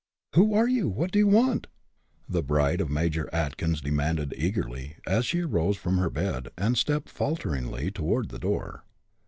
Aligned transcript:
"Who 0.33 0.55
are 0.55 0.67
you? 0.67 0.89
what 0.89 1.11
do 1.11 1.19
you 1.19 1.27
want?" 1.27 1.67
the 2.27 2.41
bride 2.41 2.81
of 2.81 2.89
Major 2.89 3.29
Atkins 3.31 3.81
demanded, 3.81 4.33
eagerly, 4.35 4.95
as 5.05 5.27
she 5.27 5.41
arose 5.41 5.77
from 5.77 5.99
her 5.99 6.09
bed, 6.09 6.47
and 6.57 6.75
stepped 6.75 7.07
falteringly 7.07 7.91
toward 7.91 8.29
the 8.29 8.39
door. 8.39 8.83